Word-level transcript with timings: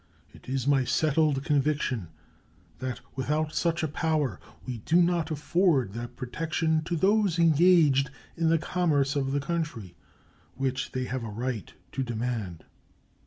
It 0.33 0.49
is 0.49 0.65
my 0.65 0.83
settled 0.83 1.43
conviction 1.43 2.07
that 2.79 3.01
without 3.15 3.53
such 3.53 3.83
a 3.83 3.87
power 3.87 4.39
we 4.65 4.79
do 4.79 4.99
not 4.99 5.29
afford 5.29 5.93
that 5.93 6.15
protection 6.15 6.83
to 6.85 6.95
those 6.95 7.37
engaged 7.37 8.09
in 8.35 8.49
the 8.49 8.57
commerce 8.57 9.15
of 9.15 9.31
the 9.31 9.39
country 9.39 9.93
which 10.55 10.93
they 10.93 11.05
have 11.05 11.23
a 11.23 11.29
right 11.29 11.71
to 11.91 12.01
demand. 12.01 12.63